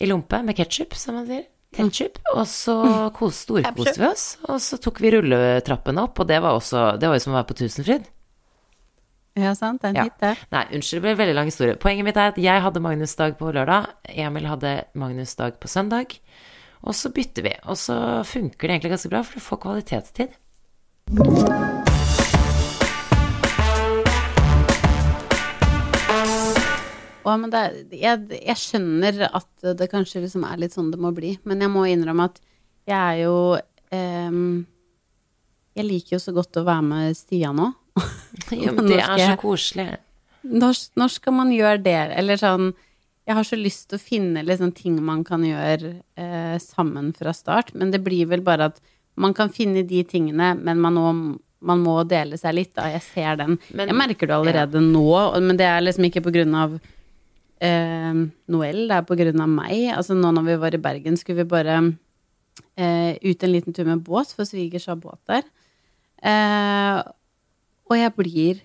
[0.00, 1.46] i lompe med ketsjup, som man sier.
[1.72, 2.74] Ketchup, og så
[3.14, 4.24] kos, storkoste vi oss.
[4.50, 7.38] Og så tok vi rulletrappene opp, og det var også Det var jo som å
[7.38, 8.08] være på Tusenfryd.
[9.38, 9.80] Ja, sant?
[9.80, 10.02] Det er en Ja.
[10.04, 10.36] hit, det.
[10.50, 11.76] Nei, unnskyld, det ble en veldig lang historie.
[11.76, 16.18] Poenget mitt er at jeg hadde Magnus-dag på lørdag, Emil hadde Magnus-dag på søndag.
[16.80, 20.36] Og så bytter vi, og så funker det egentlig ganske bra, for du får kvalitetstid.
[27.20, 27.62] Å, men det,
[28.00, 31.72] jeg, jeg skjønner at det kanskje liksom er litt sånn det må bli, men jeg
[31.72, 32.40] må innrømme at
[32.88, 33.34] jeg er jo
[33.94, 34.64] ehm,
[35.76, 37.76] Jeg liker jo så godt å være med Stian òg.
[38.56, 39.84] Ja, men det er så koselig.
[40.48, 41.98] Når, når skal man gjøre det?
[42.16, 42.70] Eller sånn
[43.28, 47.32] Jeg har så lyst til å finne liksom ting man kan gjøre eh, sammen fra
[47.36, 48.80] start, men det blir vel bare at
[49.20, 51.10] man kan finne de tingene, men man, må,
[51.60, 52.88] man må dele seg litt, da.
[52.94, 53.58] Jeg ser den.
[53.76, 55.04] Men- jeg merker det allerede nå,
[55.44, 56.78] men det er liksom ikke på grunn av
[57.60, 59.90] eh, Noel, det er på grunn av meg.
[59.94, 61.76] Altså nå når vi var i Bergen, skulle vi bare
[62.80, 65.44] eh, ut en liten tur med båt, for svigers har båt der.
[66.24, 66.98] Eh,
[67.90, 68.64] og jeg blir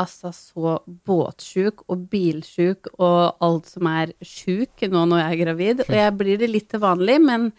[0.00, 0.76] altså så
[1.06, 5.82] båtsjuk og bilsjuk og alt som er sjuk nå når jeg er gravid.
[5.86, 7.50] Og jeg blir det litt til vanlig, men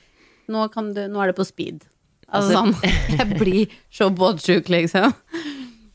[0.51, 1.85] nå, kan du, nå er det på speed.
[2.27, 2.73] Altså, Altså- sånn
[3.19, 5.13] Jeg blir så båtsjuk, liksom.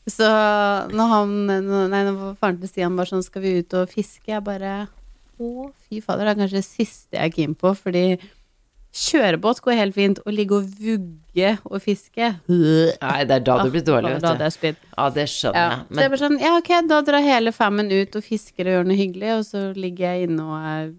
[0.09, 0.27] Så
[0.95, 1.33] når han
[1.91, 4.31] Nei, når faren til Stian bare sånn Skal vi ut og fiske?
[4.31, 4.87] Jeg bare
[5.37, 8.05] Å, fy fader, det er kanskje det siste jeg er keen på, fordi
[8.91, 10.19] kjørebåt går helt fint.
[10.27, 14.23] Å ligge og vugge og fiske Nei, det er da du blir dårlig, vet
[14.61, 14.81] du.
[14.97, 15.69] Ja, det skjønner Ja.
[15.69, 15.85] jeg.
[15.87, 18.73] Så jeg Men bare sånn, ja ok, da drar hele fammen ut og fisker og
[18.75, 20.91] gjør noe hyggelig, og så ligger jeg inne og er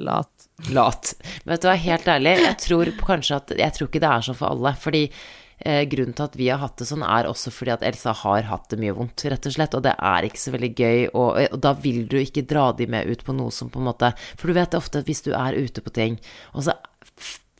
[0.00, 0.48] lat.
[0.72, 1.14] lat.
[1.44, 4.20] Men vet du hva, helt ærlig, jeg tror kanskje at Jeg tror ikke det er
[4.26, 4.72] sånn for alle.
[4.80, 5.10] Fordi
[5.60, 8.48] eh, grunnen til at vi har hatt det sånn, er også fordi at Elsa har
[8.50, 9.76] hatt det mye vondt, rett og slett.
[9.76, 12.88] Og det er ikke så veldig gøy, og, og da vil du ikke dra de
[12.90, 15.32] med ut på noe som på en måte For du vet ofte at hvis du
[15.36, 16.18] er ute på ting,
[16.54, 16.76] og så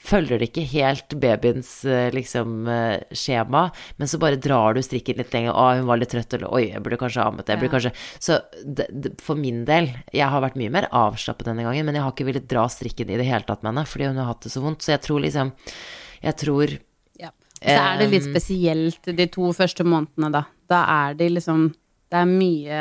[0.00, 3.66] følger det ikke helt babyens eh, liksom eh, skjema,
[4.00, 5.52] men så bare drar du strikken litt lenger.
[5.52, 7.92] 'Å, hun var litt trøtt', eller 'oi, jeg burde kanskje ammet det', jeg burde kanskje
[8.18, 11.98] Så det, det, for min del, jeg har vært mye mer avslappet denne gangen, men
[11.98, 14.32] jeg har ikke villet dra strikken i det hele tatt med henne, fordi hun har
[14.32, 14.82] hatt det så vondt.
[14.84, 15.52] Så jeg tror liksom
[16.20, 16.68] Jeg tror.
[17.60, 20.46] Så er det litt spesielt de to første månedene, da.
[20.70, 21.68] Da er de liksom
[22.10, 22.80] Det er mye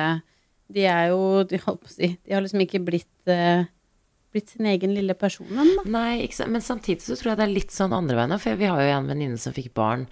[0.72, 3.66] De er jo De si De har liksom ikke blitt uh,
[4.30, 5.88] Blitt sin egen lille person ennå.
[5.90, 6.28] Nei.
[6.54, 8.36] Men samtidig så tror jeg det er litt sånn andre veien.
[8.38, 10.04] For vi har jo en venninne som fikk barn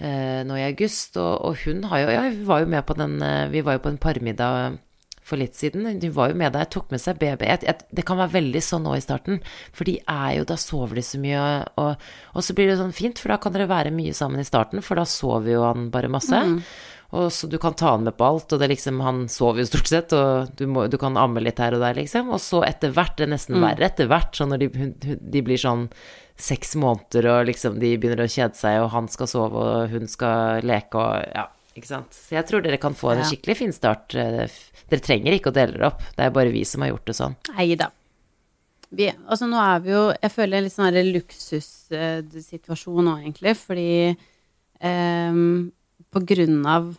[0.00, 2.96] eh, nå i august, og, og hun har jo Ja, vi var jo med på
[2.96, 4.78] den eh, Vi var jo på en parmiddag
[5.26, 5.86] for litt siden.
[5.90, 7.48] Hun var jo med deg, tok med seg baby.
[7.50, 9.40] Jeg, det kan være veldig sånn nå i starten,
[9.74, 11.46] for de er jo Da sover de så mye,
[11.82, 14.46] og, og så blir det sånn fint, for da kan dere være mye sammen i
[14.46, 16.42] starten, for da sover jo han bare masse.
[17.16, 19.68] Og så du kan ta han med på alt, og det liksom, han sover jo
[19.70, 22.30] stort sett, og du, må, du kan amme litt her og der, liksom.
[22.34, 25.60] Og så etter hvert, det er nesten verre etter hvert, sånn når de, de blir
[25.62, 25.86] sånn
[26.36, 30.10] seks måneder, og liksom de begynner å kjede seg, og han skal sove, og hun
[30.10, 32.12] skal leke, og ja, ikke sant.
[32.16, 33.28] Så jeg tror dere kan få en Ja.
[33.28, 34.14] skikkelig fin start.
[34.14, 34.48] Eh,
[34.88, 37.14] Dere trenger ikke å dele det opp, det er bare vi som har gjort det
[37.18, 37.34] sånn.
[37.56, 37.88] Nei da.
[38.94, 40.94] Vi, altså nå er vi jo Jeg føler litt sånn
[41.90, 44.16] luksussituasjon nå, egentlig, fordi
[44.80, 45.72] ehm,
[46.14, 46.92] på grunn av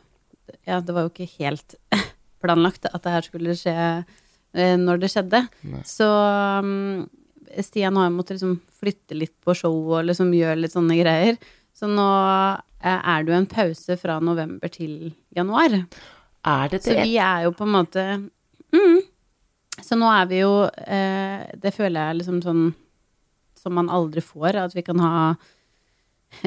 [0.68, 1.76] Ja, det var jo ikke helt
[2.44, 3.74] planlagt at det her skulle skje
[4.54, 5.42] eh, når det skjedde.
[5.88, 7.08] Så um,
[7.64, 11.38] Stian har jo måttet liksom flytte litt på show og liksom gjøre litt sånne greier.
[11.78, 12.08] Så nå
[12.82, 15.84] eh, er det jo en pause fra november til januar.
[16.48, 18.04] Er det Så vi er jo på en måte
[18.74, 18.98] mm.
[19.84, 22.64] Så nå er vi jo eh, Det føler jeg liksom sånn
[23.58, 25.36] som man aldri får, at vi kan ha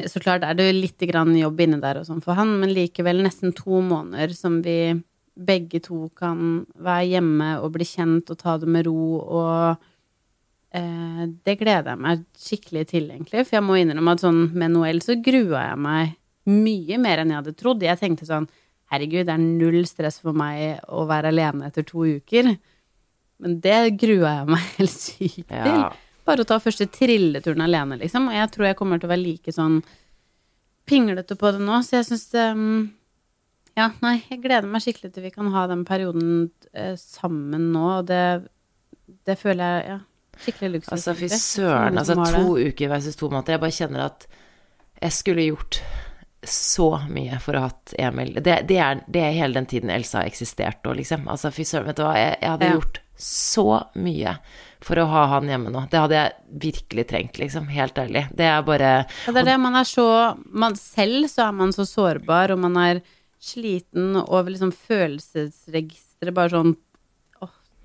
[0.07, 2.73] Så klart er det jo litt grann jobb inne der og sånn for han, men
[2.73, 4.95] likevel nesten to måneder som vi
[5.35, 9.90] begge to kan være hjemme og bli kjent og ta det med ro og
[10.77, 13.45] eh, Det gleder jeg meg skikkelig til, egentlig.
[13.47, 16.17] For jeg må innrømme at sånn med Noel så grua jeg meg
[16.51, 17.85] mye mer enn jeg hadde trodd.
[17.85, 18.49] Jeg tenkte sånn
[18.91, 22.49] Herregud, det er null stress for meg å være alene etter to uker.
[23.41, 25.69] Men det grua jeg meg helt sykt til.
[25.71, 25.91] Ja.
[26.27, 28.27] Bare å ta første trilleturen alene, liksom.
[28.29, 29.79] Og jeg tror jeg kommer til å være like sånn
[30.89, 32.79] pinglete på det nå, så jeg syns det mm,
[33.79, 37.85] Ja, nei, jeg gleder meg skikkelig til vi kan ha den perioden eh, sammen nå,
[38.01, 38.23] og det,
[39.29, 39.99] det føler jeg Ja,
[40.39, 40.91] skikkelig luksus.
[40.93, 41.97] Altså, fy søren.
[41.97, 43.57] Altså, to uker versus to måneder.
[43.57, 44.27] Jeg bare kjenner at
[45.01, 45.81] jeg skulle gjort
[46.43, 48.33] så mye for å ha hatt Emil.
[48.41, 51.27] Det, det, er, det er hele den tiden Elsa har eksistert og liksom.
[51.29, 52.15] Altså, fy søren, vet du hva.
[52.17, 52.75] Jeg, jeg hadde Ja.
[52.79, 53.65] gjort så
[54.01, 54.31] mye
[54.81, 55.83] for å ha han hjemme nå.
[55.91, 56.31] Det hadde jeg
[56.63, 57.67] virkelig trengt, liksom.
[57.69, 58.23] Helt ærlig.
[58.33, 58.89] Det er bare
[59.27, 59.57] Ja, det er det.
[59.61, 60.07] Man er så
[60.49, 63.01] man, Selv så er man så sårbar, og man er
[63.41, 66.33] sliten over liksom følelsesregisteret.
[66.33, 66.75] Bare sånn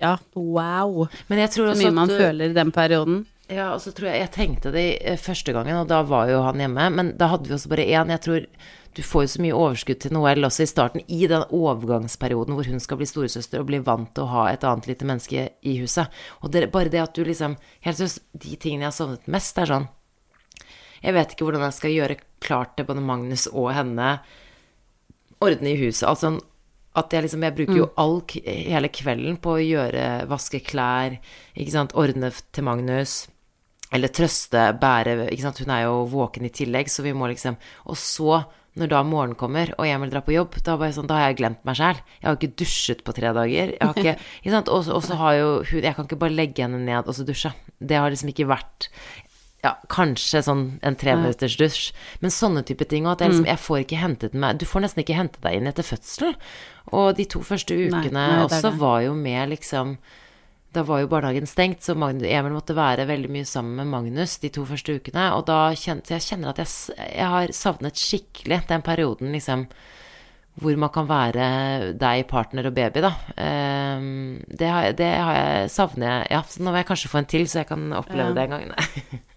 [0.01, 1.07] ja, wow.
[1.27, 3.23] Men jeg tror Så mye man du, føler i den perioden.
[3.47, 6.43] Ja, og så tror jeg Jeg tenkte det eh, første gangen, og da var jo
[6.45, 6.89] han hjemme.
[6.93, 8.13] Men da hadde vi også bare én.
[8.13, 8.45] Jeg tror
[8.97, 12.65] du får jo så mye overskudd til Noëlle også i starten, i den overgangsperioden hvor
[12.65, 15.75] hun skal bli storesøster og bli vant til å ha et annet lite menneske i
[15.83, 16.09] huset.
[16.41, 19.59] Og det, bare det at du liksom Helt seriøst, de tingene jeg har savnet mest,
[19.61, 19.85] er sånn
[21.03, 24.09] Jeg vet ikke hvordan jeg skal gjøre klart til både Magnus og henne.
[25.45, 26.07] Ordne i huset.
[26.09, 26.39] Altså
[26.97, 31.17] at jeg liksom Jeg bruker jo all, hele kvelden på å gjøre Vaske klær,
[31.55, 33.27] ikke sant, ordne til Magnus.
[33.93, 35.59] Eller trøste, bære ikke sant?
[35.63, 37.55] Hun er jo våken i tillegg, så vi må liksom
[37.87, 38.41] Og så,
[38.77, 41.29] når da morgenen kommer, og jeg vil dra på jobb, da, bare sånn, da har
[41.31, 42.01] jeg glemt meg sjæl.
[42.19, 43.71] Jeg har ikke dusjet på tre dager.
[43.73, 44.69] Jeg har ikke, ikke sant?
[44.69, 47.15] Og, så- og så har jo hun Jeg kan ikke bare legge henne ned og
[47.17, 47.53] så dusje.
[47.79, 48.89] Det har liksom ikke vært
[49.65, 51.89] ja, kanskje sånn en treminutters dusj.
[52.21, 53.07] Men sånne type ting.
[53.07, 55.57] Og at jeg, liksom, jeg får ikke hentet meg Du får nesten ikke hente deg
[55.57, 56.35] inn etter fødsel.
[56.93, 58.77] Og de to første ukene nei, er også det.
[58.79, 59.97] var jo med liksom
[60.75, 64.35] da var jo barnehagen stengt, så Magnus, Emil måtte være veldig mye sammen med Magnus
[64.43, 65.23] de to første ukene.
[65.33, 69.63] Og da kjente jeg kjenner at jeg, jeg har savnet skikkelig den perioden liksom
[70.57, 71.47] hvor man kan være
[72.01, 73.11] deg, partner og baby, da.
[73.37, 77.19] Ehm, det, har, det har jeg savner jeg Ja, så nå vil jeg kanskje få
[77.21, 78.33] en til, så jeg kan oppleve Ja.
[78.33, 78.67] det en gang.
[78.73, 79.21] Nei,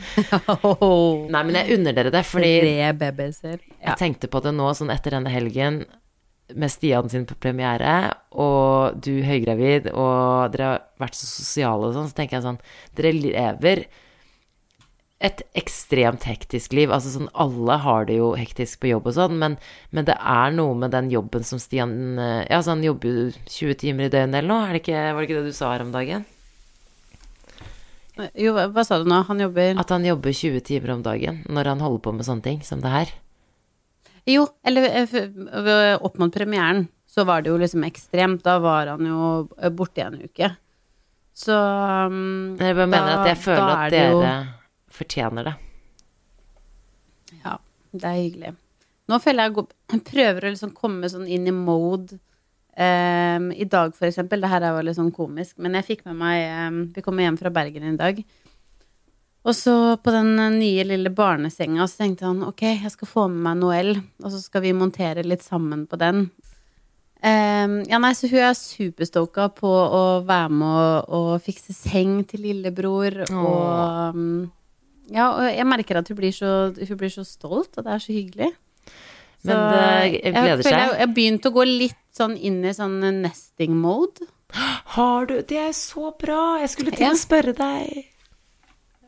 [1.34, 3.58] men jeg unner dere det, fordi Tre babyer.
[3.80, 3.92] Ja.
[3.92, 5.82] jeg tenkte på det nå sånn etter denne helgen
[6.52, 12.10] med Stian sin premiere, og du høygravid, og dere har vært så sosiale og sånn,
[12.10, 12.62] så tenker jeg sånn
[12.98, 13.86] Dere lever
[15.22, 16.90] et ekstremt hektisk liv.
[16.90, 19.56] Altså sånn alle har det jo hektisk på jobb og sånn, men,
[19.94, 23.26] men det er noe med den jobben som Stian eh, Ja, så han jobber jo
[23.46, 25.70] 20 timer i døgnet eller noe, er det ikke, var det ikke det du sa
[25.76, 26.26] her om dagen?
[28.36, 29.22] Jo, hva, sa du nå?
[29.24, 32.44] Han jobber At han jobber 20 timer om dagen når han holder på med sånne
[32.44, 33.12] ting som det her.
[34.28, 38.42] Jo, eller eh, ved- opp mot premieren så var det jo liksom ekstremt.
[38.44, 40.52] Da var han jo eh, borte i en uke.
[41.34, 45.54] Så um, Jeg bare mener da- at jeg føler at dere jo- fortjener det.
[47.42, 47.56] Ja,
[47.96, 48.52] det er hyggelig.
[49.08, 52.20] Nå føler jeg at jeg prøver å liksom komme sånn inn i mode.
[52.76, 54.40] Ehm, I dag, for eksempel.
[54.40, 57.26] Det her er jo litt sånn komisk, men jeg fikk med meg um, Vi kommer
[57.26, 58.22] hjem fra Bergen i dag.
[59.42, 63.42] Og så på den nye lille barnesenga så tenkte han ok, jeg skal få med
[63.42, 66.28] meg Noel, og så skal vi montere litt sammen på den.
[67.22, 72.20] Um, ja, nei, så hun er superstoka på å være med og, og fikse seng
[72.30, 73.18] til lillebror.
[73.30, 74.46] Og um,
[75.12, 78.02] ja, og jeg merker at hun blir, så, hun blir så stolt, og det er
[78.02, 78.52] så hyggelig.
[79.48, 80.76] Men det gleder jeg seg.
[80.78, 84.28] Jeg, jeg begynt å gå litt sånn inn i sånn nesting mode.
[84.94, 86.58] Har du Det er så bra!
[86.60, 87.12] Jeg skulle til Ja.
[87.14, 88.04] å spørre deg.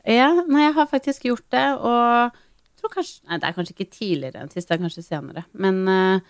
[0.04, 3.74] Ja, nei, jeg har faktisk gjort det, og jeg tror kanskje Nei, det er kanskje
[3.76, 5.44] ikke tidligere enn sist, det er kanskje senere.
[5.52, 6.20] Men, eh,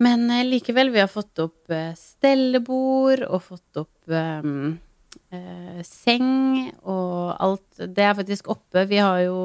[0.00, 4.78] men eh, likevel, vi har fått opp eh, stellebord og fått opp um,
[5.32, 7.68] eh, seng og alt.
[7.84, 8.86] Det er faktisk oppe.
[8.88, 9.36] Vi har jo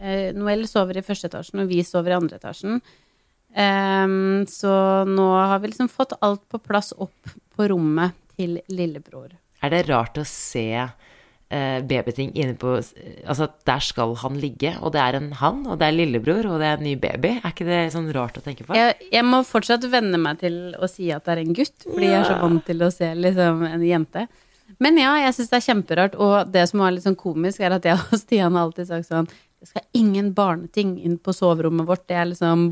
[0.00, 2.80] eh, Noel sover i første etasjen, og vi sover i andre etasjen.
[3.48, 4.70] Um, så
[5.08, 9.32] nå har vi liksom fått alt på plass opp på rommet til lillebror.
[9.64, 14.92] Er det rart å se uh, babyting inne på Altså, der skal han ligge, og
[14.94, 17.38] det er en han, og det er lillebror, og det er en ny baby.
[17.40, 18.76] Er ikke det sånn rart å tenke på?
[18.76, 22.12] Jeg, jeg må fortsatt venne meg til å si at det er en gutt, fordi
[22.12, 24.28] jeg er så vant til å se liksom en jente.
[24.76, 27.78] Men ja, jeg syns det er kjemperart, og det som var litt sånn komisk, er
[27.78, 31.86] at jeg og Stian har alltid sagt sånn Det skal ingen barneting inn på soverommet
[31.88, 32.06] vårt.
[32.06, 32.68] Det er liksom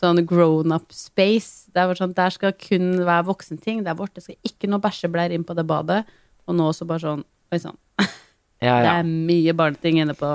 [0.00, 1.68] sånn grown up space.
[1.74, 3.82] Det er sånn, Der skal kun være voksenting.
[3.84, 4.14] Det er vårt.
[4.14, 6.04] Det skal ikke noe bæsjebleier inn på det badet.
[6.46, 7.78] Og nå så bare sånn Oi sann.
[8.62, 10.28] Ja, Det er mye barneting inne på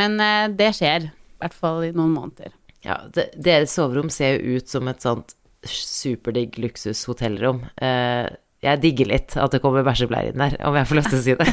[0.00, 1.10] Men eh, det skjer.
[1.12, 2.54] I hvert fall i noen måneder.
[2.82, 5.34] ja det, deres soverom ser jo ut som et sånt
[5.66, 7.60] superdigg luksushotellrom.
[7.76, 8.26] Eh,
[8.66, 11.24] jeg digger litt at det kommer bæsjebleier inn der, om jeg får lov til å
[11.24, 11.48] si det.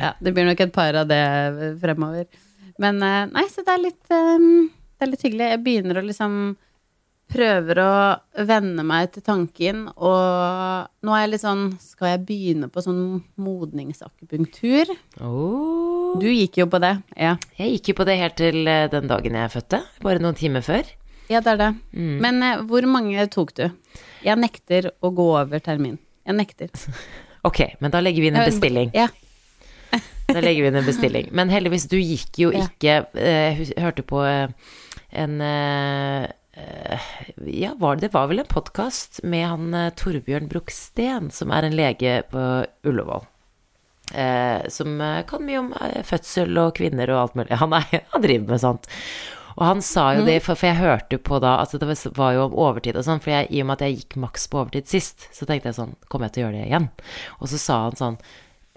[0.00, 1.20] Ja, det blir nok et par av det
[1.82, 2.24] fremover.
[2.80, 4.44] Men eh, nei, så det er litt eh,
[4.96, 5.48] Det er litt hyggelig.
[5.52, 6.36] Jeg begynner å liksom
[7.30, 7.90] Prøver å
[8.48, 13.20] venne meg til tanken, og nå er jeg litt sånn Skal jeg begynne på sånn
[13.38, 14.90] modningsakupunktur?
[15.22, 16.16] Oh.
[16.18, 16.96] Du gikk jo på det.
[17.14, 17.36] Ja.
[17.60, 20.64] Jeg gikk jo på det helt til eh, den dagen jeg fødte, bare noen timer
[20.66, 20.88] før.
[21.30, 21.70] Ja, det er det.
[21.94, 22.16] Mm.
[22.24, 23.68] Men eh, hvor mange tok du?
[24.24, 25.98] Jeg nekter å gå over termin.
[26.26, 26.70] Jeg nekter.
[27.40, 28.90] Ok, men da legger vi inn en bestilling.
[28.92, 29.06] Ja.
[30.30, 31.30] Da legger vi inn en bestilling.
[31.32, 34.52] Men heldigvis, du gikk jo ikke eh, Hørte på eh,
[35.22, 36.28] en eh,
[37.48, 41.74] Ja, var det, det var vel en podkast med han Torbjørn Bruksten, som er en
[41.80, 42.44] lege på
[42.86, 43.24] Ullevål.
[44.12, 45.72] Eh, som kan mye om
[46.04, 47.56] fødsel og kvinner og alt mulig.
[47.64, 48.92] Han, er, han driver med sånt.
[49.60, 52.46] Og han sa jo det, for, for jeg hørte på da at det var- jo
[52.48, 54.88] om overtid og sånn, for jeg, i og med at jeg gikk maks på overtid
[54.88, 56.88] sist, så tenkte jeg sånn, kommer jeg til å gjøre det igjen?
[57.40, 58.16] Og så sa han sånn,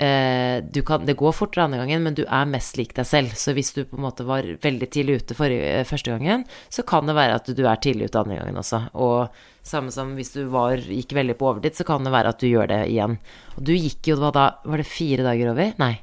[0.04, 3.32] eh, du kan, det går fortere andre gangen, men du er mest lik deg selv,
[3.40, 6.84] så hvis du på en måte var veldig tidlig ute forrige, eh, første gangen, så
[6.86, 8.82] kan det være at du er tidlig ute andre gangen også.
[8.96, 9.30] Og
[9.64, 12.48] samme som hvis du var, gikk veldig på overtid, så kan det være at du
[12.50, 13.18] gjør det igjen.
[13.56, 15.74] Og du gikk jo, da, var det fire dager over?
[15.80, 15.94] Nei.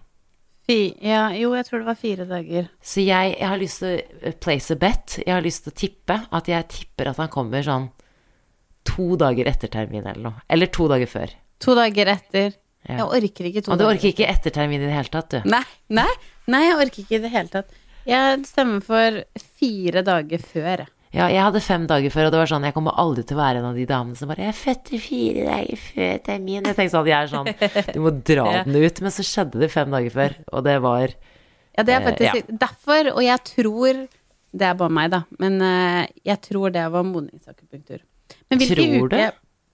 [0.68, 2.68] Ja, jo, jeg tror det var fire dager.
[2.82, 5.16] Så jeg, jeg har lyst til å eh, place a bet.
[5.24, 7.88] Jeg har lyst til å tippe at jeg tipper at han kommer sånn
[8.86, 10.42] to dager etter termin eller noe.
[10.48, 11.34] Eller to dager før.
[11.64, 12.54] To dager etter.
[12.86, 13.00] Ja.
[13.02, 13.96] Jeg orker ikke to Og du dager.
[13.98, 15.50] orker ikke etter termin i det hele tatt, du.
[15.50, 16.08] Nei, nei,
[16.48, 17.74] nei, jeg orker ikke i det hele tatt.
[18.08, 19.18] Jeg stemmer for
[19.60, 20.86] fire dager før.
[21.12, 21.18] Jeg.
[21.20, 23.40] Ja, jeg hadde fem dager før, og det var sånn Jeg kommer aldri til å
[23.40, 26.66] være en av de damene som bare 'Jeg er født i fire dager før termin'.
[26.66, 29.00] Jeg tenkte sånn, jeg er sånn Du må dra den ut.
[29.00, 31.08] Men så skjedde det fem dager før, og det var
[31.78, 32.32] Ja, det er Eh, ja.
[32.58, 34.08] derfor, og jeg tror
[34.52, 38.00] Det er bare meg, da, men eh, jeg tror det var modningsakupunktur.
[38.50, 39.16] Men hvilke Tror du?
[39.16, 39.32] uke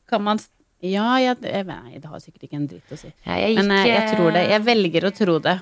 [0.09, 0.39] kan man
[0.83, 3.09] Ja, jeg, jeg, nei, det har sikkert ikke en dritt å si.
[3.27, 4.43] ja, jeg, Men eh, jeg tror det.
[4.45, 5.61] eh, Jeg velger å tro det.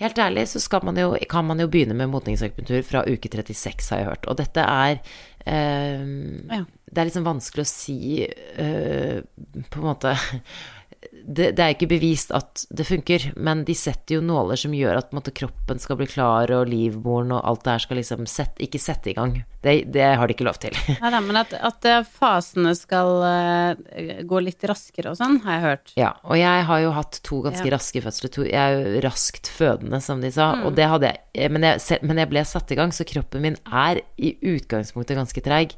[0.00, 4.00] Helt ærlig så man jo, kan man jo begynne med modningsakupunktur fra uke 36, har
[4.00, 4.26] jeg hørt.
[4.30, 4.98] Og dette er
[5.46, 6.08] eh,
[6.50, 6.64] Ja.
[6.94, 9.22] Det er liksom vanskelig å si eh,
[9.70, 10.12] på en måte
[11.12, 15.00] det, det er ikke bevist at det funker, men de setter jo nåler som gjør
[15.00, 18.60] at måte, kroppen skal bli klar, og livmoren og alt det her skal liksom sett,
[18.62, 19.36] ikke sette i gang.
[19.64, 20.76] Det, det har de ikke lov til.
[21.00, 25.56] Nei da, men at, at eh, fasene skal uh, gå litt raskere og sånn, har
[25.56, 25.94] jeg hørt.
[26.00, 27.76] Ja, og jeg har jo hatt to ganske Ja.
[27.78, 28.32] raske fødsler.
[28.34, 30.50] To, jeg er jo raskt fødende, som de sa.
[30.66, 33.56] Og det hadde jeg men, jeg men jeg ble satt i gang, så kroppen min
[33.66, 35.74] er i utgangspunktet ganske treig.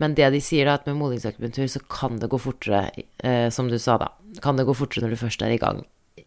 [0.00, 2.86] Men det de sier da, at med modningsakupunktur så kan det gå fortere,
[3.22, 4.08] eh, som du sa da.
[4.42, 5.82] Kan det gå fortere når du først er i gang.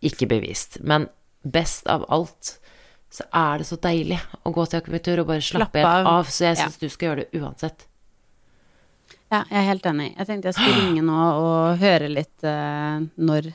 [0.06, 0.78] Ikke bevist.
[0.86, 1.08] Men
[1.41, 2.60] best av alt
[3.15, 6.08] så er det så deilig å gå til akupunktur og bare slappe av.
[6.08, 6.25] av.
[6.30, 6.67] Så jeg Ja.
[6.80, 7.86] du skal gjøre det uansett.
[9.32, 10.15] Ja, jeg er helt enig.
[10.17, 13.54] Jeg tenkte jeg skulle ringe nå og høre litt eh, når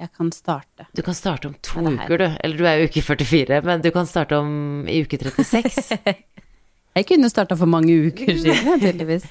[0.00, 0.86] jeg kan starte.
[0.94, 2.26] Du kan starte om to uker, du.
[2.44, 5.94] Eller du er jo uke 44, men du kan starte om i uke 36.
[6.96, 9.26] Jeg kunne starta for mange uker siden, tydeligvis.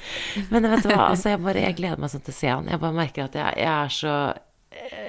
[0.54, 2.70] Men vet du hva, altså jeg bare, jeg gleder meg sånn til å se han.
[2.70, 4.16] Jeg bare merker at jeg, jeg er så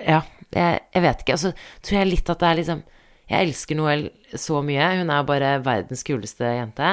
[0.07, 0.21] Ja,
[0.57, 1.37] jeg, jeg vet ikke.
[1.37, 1.53] Og så
[1.85, 2.83] tror jeg litt at det er liksom
[3.27, 4.05] Jeg elsker Noel
[4.38, 4.90] så mye.
[5.01, 6.92] Hun er bare verdens kuleste jente.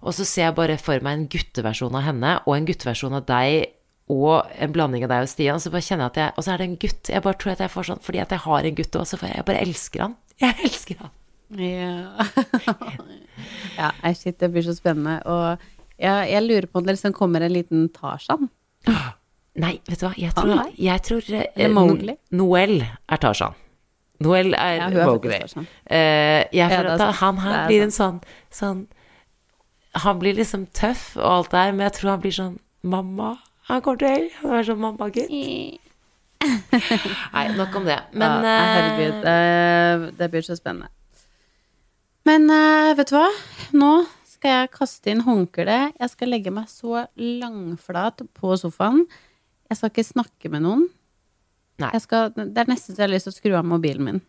[0.00, 3.26] Og så ser jeg bare for meg en gutteversjon av henne, og en gutteversjon av
[3.28, 3.68] deg,
[4.10, 5.60] og en blanding av deg og Stian.
[5.62, 7.10] Så bare kjenner jeg at jeg Og så er det en gutt.
[7.12, 9.30] Jeg bare tror at jeg får sånn Fordi at jeg har en gutt også, for
[9.30, 10.16] jeg bare elsker han.
[10.40, 11.12] Jeg elsker han.
[11.58, 12.26] Ja.
[13.80, 15.18] ja, nei, shit, det blir så spennende.
[15.26, 15.58] Og
[16.00, 18.50] jeg, jeg lurer på om det liksom kommer en liten Tarzan.
[19.60, 20.70] Nei, vet du hva, jeg tror, her?
[20.78, 21.66] jeg tror eh,
[22.30, 23.56] Noel er Tarzan.
[24.20, 25.38] Noel er Ja, Mowgli.
[25.42, 25.66] Tarzan.
[25.88, 28.18] Eh, jeg Ja, føler at han her er blir en sånn,
[28.52, 28.82] sånn
[30.04, 33.30] Han blir liksom tøff og alt det der, men jeg tror han blir sånn mamma.
[33.70, 35.32] Han kommer til å være sånn mammagutt.
[37.34, 37.98] Nei, nok om det.
[38.14, 40.92] Men ja, eh, herregud, det, det blir så spennende.
[42.28, 43.28] Men uh, vet du hva?
[43.76, 43.90] Nå
[44.28, 45.96] skal jeg kaste inn håndkleet.
[46.00, 49.04] Jeg skal legge meg så langflat på sofaen.
[49.70, 50.88] Jeg skal ikke snakke med noen.
[52.02, 54.20] Skal, det er nesten så jeg har lyst til å skru av mobilen min.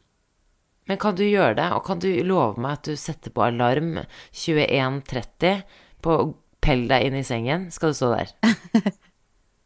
[0.89, 3.99] Men kan du gjøre det, og kan du love meg at du setter på alarm
[4.33, 5.61] 21.30
[6.03, 6.17] på
[6.61, 7.69] Pell deg inn i sengen?
[7.73, 8.35] Skal du stå der?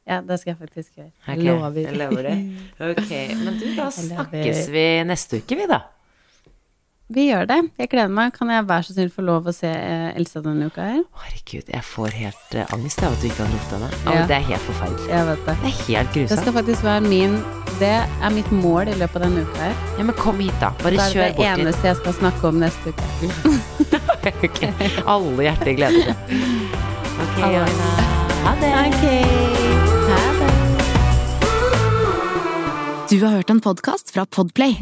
[0.06, 1.12] Ja, det skal jeg faktisk gjøre.
[1.26, 1.88] Jeg lover.
[1.98, 2.34] Lover det.
[2.92, 5.80] Ok, men du, da snakkes vi neste uke, vi, da.
[7.06, 7.60] Vi gjør det.
[7.78, 8.32] Jeg gleder meg.
[8.34, 11.04] Kan jeg være så snill få lov å se eh, Elsa denne uka her?
[11.22, 13.90] Herregud, jeg får helt uh, angst av at du ikke har truffet henne.
[14.08, 14.24] Ja.
[14.26, 15.06] Det er helt forferdelig.
[15.12, 15.56] Jeg vet det.
[15.62, 17.38] Det er helt Det skal faktisk være min
[17.78, 19.76] Det er mitt mål i løpet av denne uka her.
[20.00, 20.74] Ja, men kom hit, da.
[20.82, 21.16] Bare Det er dit.
[21.38, 23.06] det er det eneste jeg skal snakke om neste uke.
[24.26, 24.64] Ok.
[25.06, 26.16] Alle hjerter gleder seg.
[27.22, 27.38] Ok.
[27.46, 27.90] Aina.
[28.42, 28.72] Ha det.
[28.88, 29.06] Ok.
[30.10, 30.52] Ha det.
[33.14, 34.82] Du har hørt en podkast fra Podplay.